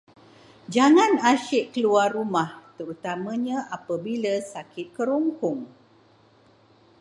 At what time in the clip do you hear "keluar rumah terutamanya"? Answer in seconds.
1.77-3.57